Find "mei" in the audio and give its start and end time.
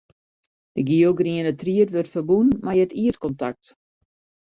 2.63-2.77